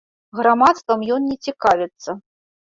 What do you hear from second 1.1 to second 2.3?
ён не цікавіцца.